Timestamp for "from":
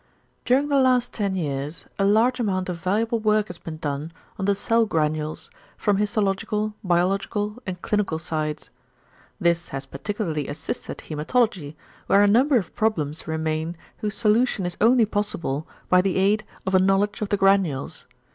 5.77-5.97